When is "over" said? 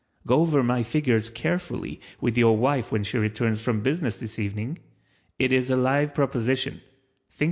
0.39-0.63, 6.87-7.37